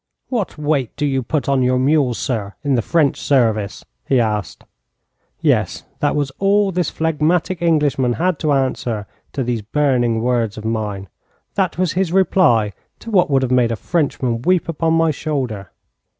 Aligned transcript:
'What 0.29 0.57
weight 0.57 0.89
do 0.95 1.05
you 1.05 1.21
put 1.21 1.47
on 1.47 1.61
your 1.61 1.77
mules, 1.77 2.17
sir, 2.17 2.55
in 2.63 2.73
the 2.73 2.81
French 2.81 3.21
service?' 3.21 3.85
he 4.07 4.19
asked. 4.19 4.63
Yes, 5.41 5.83
that 5.99 6.15
was 6.15 6.31
all 6.39 6.71
this 6.71 6.89
phlegmatic 6.89 7.61
Englishman 7.61 8.13
had 8.13 8.39
to 8.39 8.51
answer 8.51 9.05
to 9.33 9.43
these 9.43 9.61
burning 9.61 10.23
words 10.23 10.57
of 10.57 10.65
mine. 10.65 11.07
That 11.53 11.77
was 11.77 11.91
his 11.91 12.11
reply 12.11 12.73
to 12.97 13.11
what 13.11 13.29
would 13.29 13.43
have 13.43 13.51
made 13.51 13.71
a 13.71 13.75
Frenchman 13.75 14.41
weep 14.41 14.67
upon 14.67 14.93
my 14.95 15.11
shoulder. 15.11 15.69